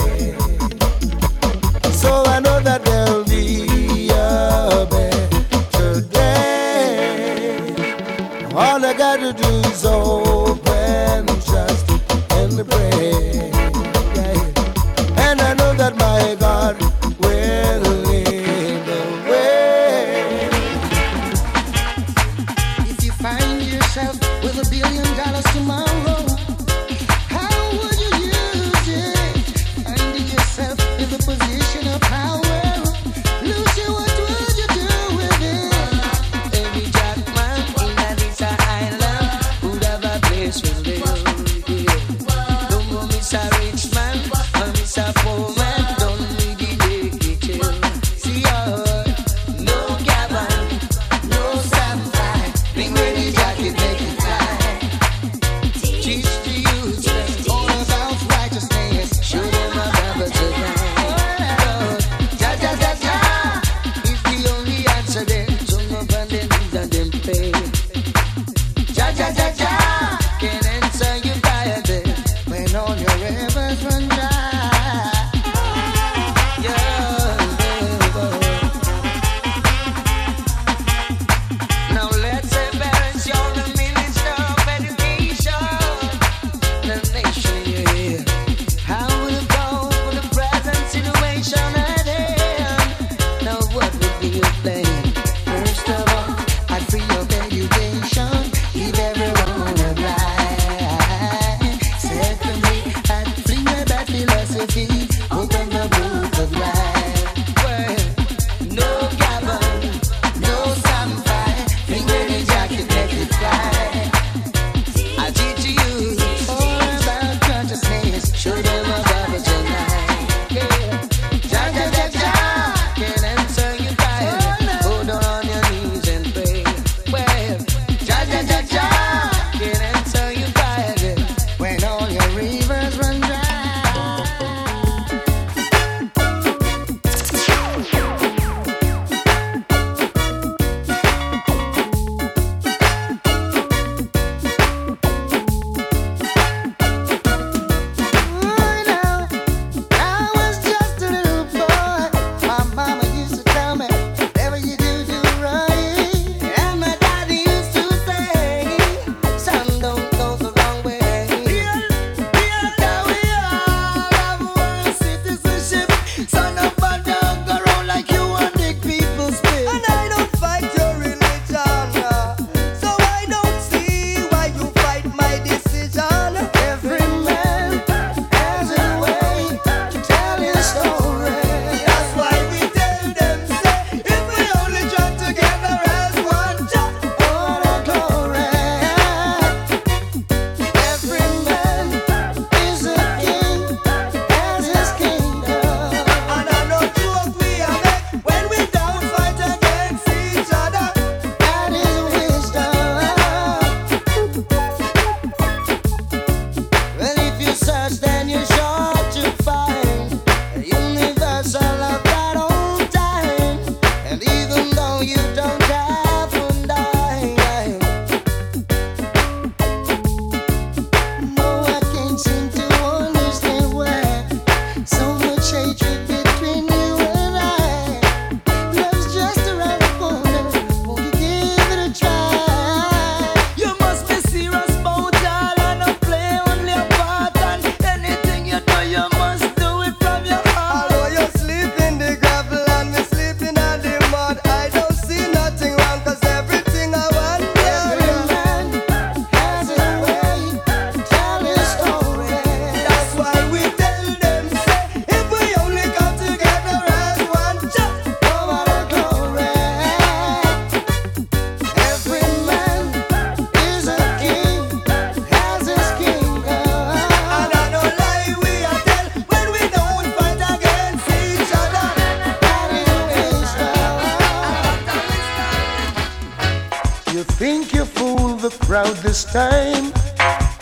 [279.14, 279.92] This time?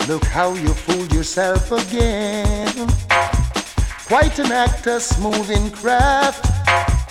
[0.09, 2.75] Look how you fooled yourself again.
[4.13, 6.45] Quite an actor, smooth in craft,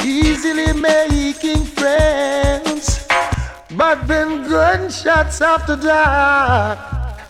[0.06, 3.08] easily making friends.
[3.76, 6.78] But then gunshots after dark,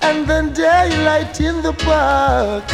[0.01, 2.65] and then daylight in the park.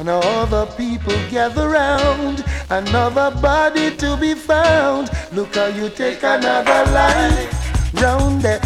[0.00, 5.08] And all the people gather round, another body to be found.
[5.30, 7.64] Look how you take another life
[8.02, 8.60] round there,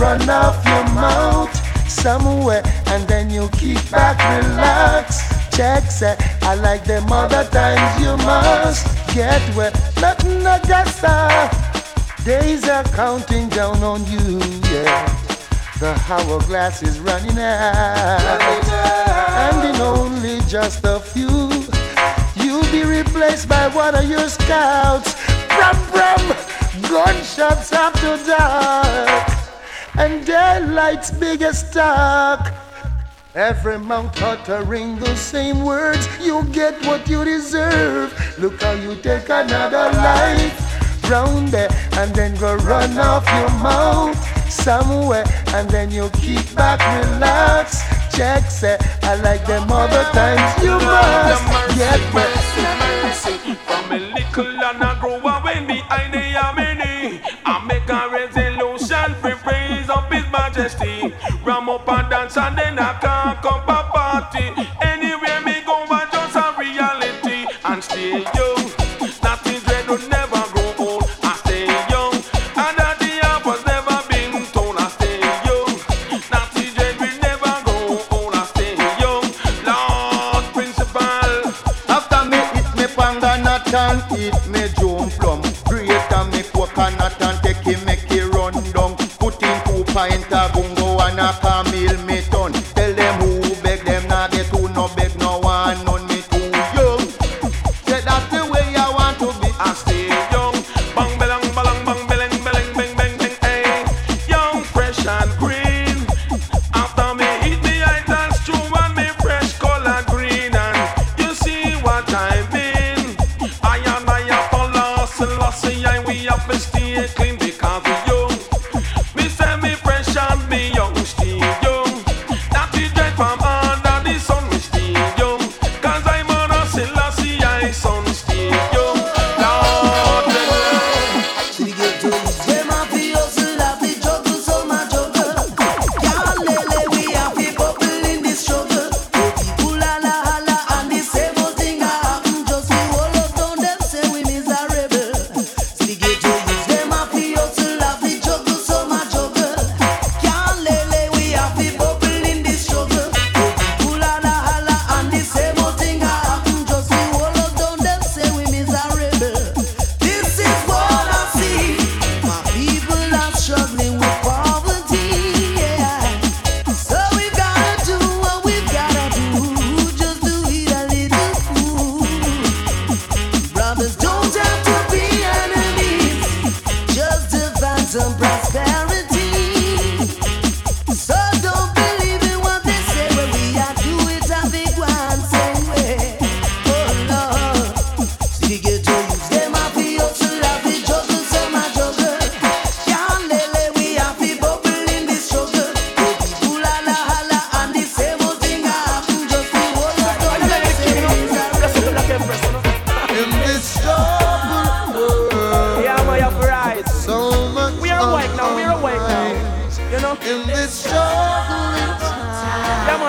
[0.00, 1.54] run off your mouth
[1.88, 5.28] somewhere, and then you keep back, relax.
[5.54, 9.74] Check, say, I like them other times you must get wet.
[10.00, 11.00] nothing I just
[12.24, 14.38] Days are counting down on you,
[14.72, 15.06] yeah.
[15.80, 18.20] The hourglass is running out,
[19.44, 21.48] and in only just a few,
[22.36, 25.14] you'll be replaced by one of your scouts.
[25.48, 26.36] Brum brum,
[26.90, 29.29] gunshots after dark,
[30.00, 32.54] and daylight's biggest talk.
[33.34, 38.08] Every mouth uttering the same words, you get what you deserve.
[38.38, 40.56] Look how you take another life
[41.10, 41.68] round there
[41.98, 44.16] and then go run off your mouth
[44.50, 47.82] somewhere and then you keep back, relax.
[48.16, 50.64] Check, say, I like them other times.
[50.64, 53.54] You must get mercy.
[53.66, 56.24] From a little and I grow when behind the
[56.56, 57.20] many.
[57.44, 58.50] I make a resolution
[59.22, 59.69] His
[60.60, 61.14] Majesty.
[61.42, 64.69] Ram up and dance and then I can't come a party.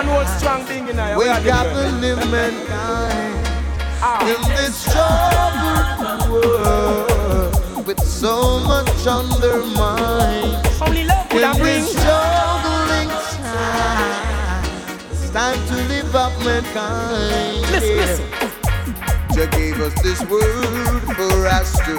[0.02, 1.18] Time, Yeah, man, hold strong thing in there.
[1.18, 3.48] we got to live mankind.
[4.04, 4.26] Ah.
[4.26, 10.56] In this struggle world, with so much undermined.
[10.82, 11.82] Only love could In have bring.
[11.84, 13.10] this struggling
[13.46, 14.64] time,
[15.12, 17.62] it's time to live up mankind.
[17.72, 18.06] Listen, Yeah.
[18.06, 18.26] listen.
[19.34, 21.96] Jah gave us this word for us to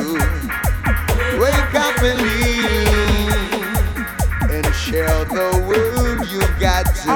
[1.41, 3.31] wake up and live
[4.51, 7.11] and share the word you got to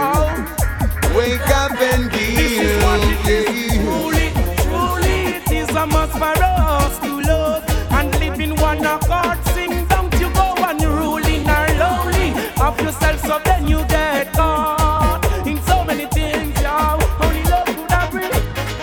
[1.17, 2.37] Wake up and deal.
[2.37, 3.73] This is what it is.
[3.73, 4.27] Truly,
[4.65, 9.39] truly, it is a must for us to love and live in one accord.
[9.55, 14.31] Sing, don't you go and rule in our lonely of yourself, so then you get
[14.35, 16.61] caught in so many things.
[16.61, 18.31] Yeah, only love could have bring.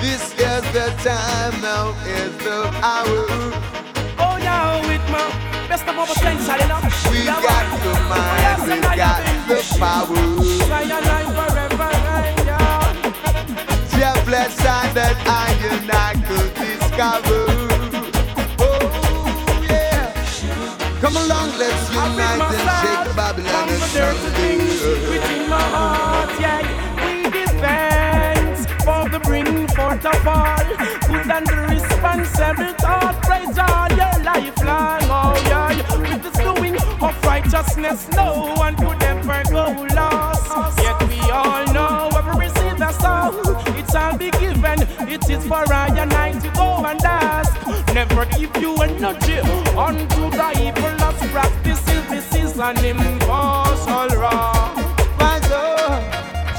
[0.01, 1.93] This is the time now.
[2.07, 3.27] Is the hour.
[4.17, 5.21] Oh yeah, with my
[5.69, 6.81] best of our potential, you know.
[7.11, 10.82] We got the mind, we got the power.
[14.93, 17.45] that I and I could discover.
[18.59, 20.13] Oh yeah,
[21.01, 23.81] come along, let's unite and shake Babylon and
[25.09, 26.61] Within my heart, yeah,
[27.01, 30.63] we dispense for the bring forth of all
[31.09, 33.17] good and responsible thought.
[33.23, 39.43] Praise all your lifelong, oh yeah, with the doing of righteousness, no one could ever
[39.49, 39.92] go.
[49.03, 49.09] no.
[49.09, 54.75] Unto the evil that's practicing, this is an impossible wrong.
[55.19, 56.03] My Lord,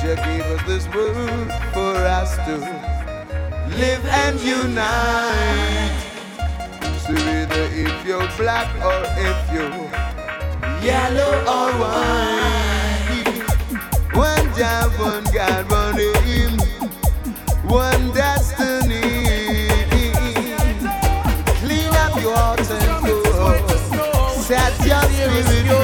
[0.02, 2.56] you gave us this world for us to
[3.80, 5.96] live and unite.
[7.04, 9.00] So either if you're black or
[9.30, 9.88] if you're
[10.84, 13.24] yellow or white,
[14.12, 16.58] one Jah, one God, one aim,
[17.66, 19.03] one destiny.
[24.54, 25.83] that your spirit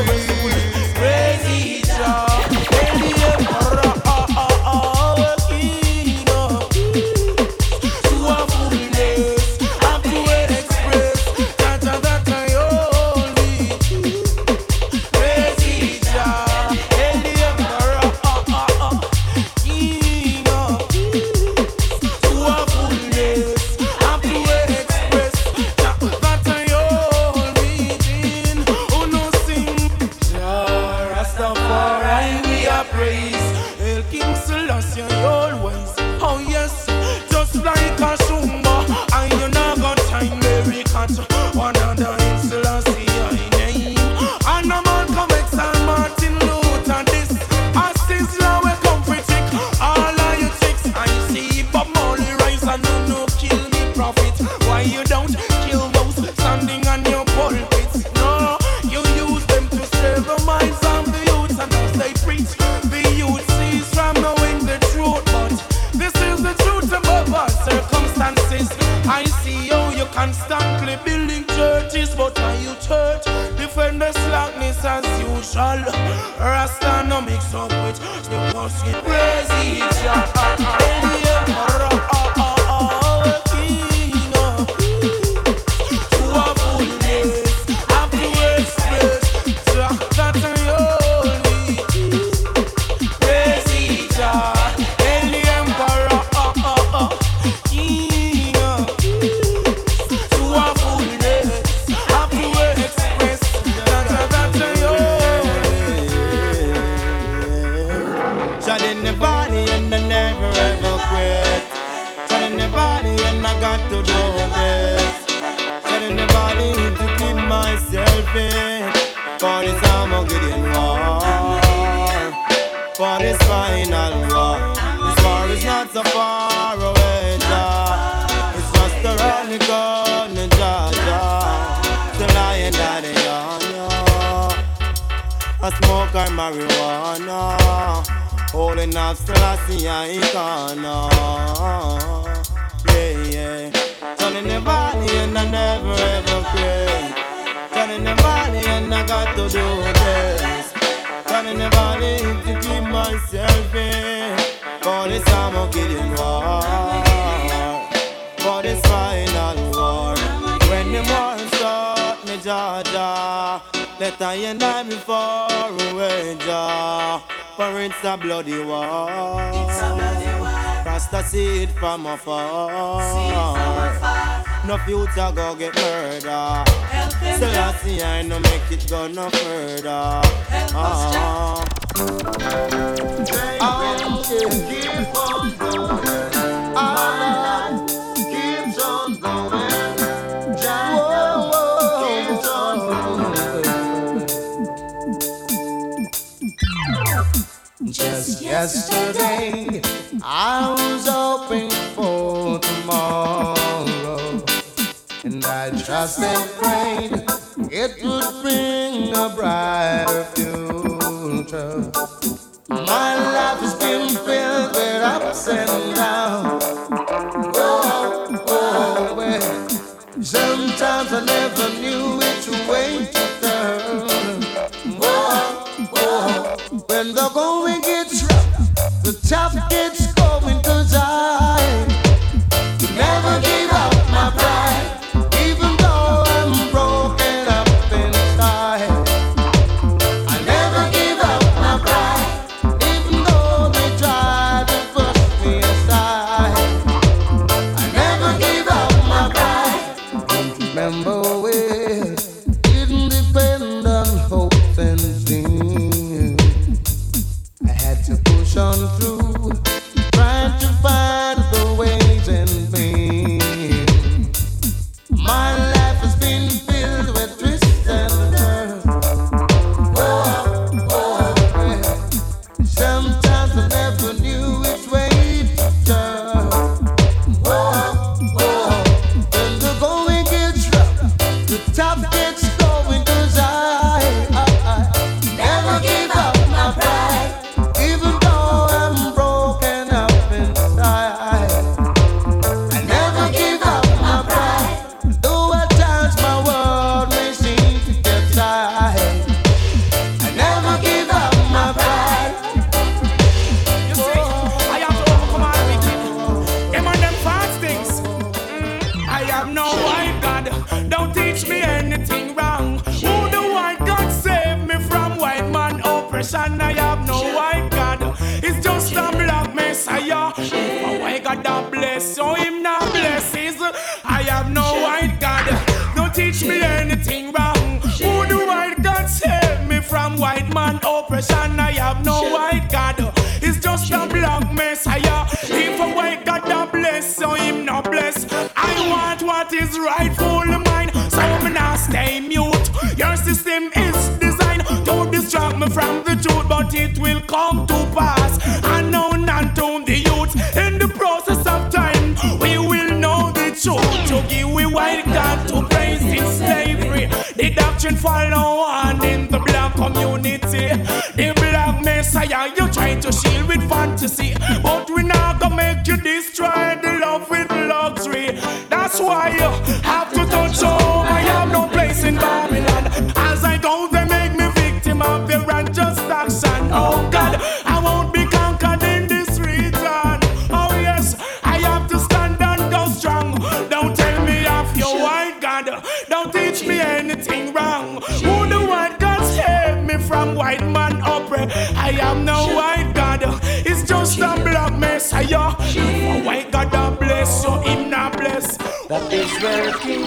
[398.90, 400.02] That Israel king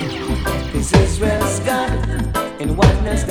[0.76, 1.89] is Israel's God.
[2.60, 3.23] In oneness